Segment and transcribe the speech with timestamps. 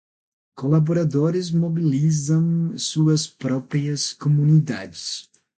[0.55, 5.29] Colaboradores mobilizam suas próprias comunidades